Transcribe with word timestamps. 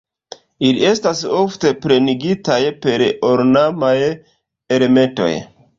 Ili 0.69 0.87
estas 0.91 1.21
ofte 1.41 1.73
plenigitaj 1.83 2.59
per 2.87 3.07
ornamaj 3.33 3.97
elementoj. 4.79 5.33